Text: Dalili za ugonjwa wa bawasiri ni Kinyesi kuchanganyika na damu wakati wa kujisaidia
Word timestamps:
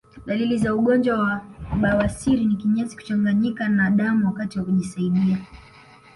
Dalili 0.25 0.57
za 0.57 0.75
ugonjwa 0.75 1.19
wa 1.19 1.41
bawasiri 1.81 2.45
ni 2.45 2.55
Kinyesi 2.55 2.95
kuchanganyika 2.95 3.67
na 3.67 3.91
damu 3.91 4.25
wakati 4.25 4.59
wa 4.59 4.65
kujisaidia 4.65 5.37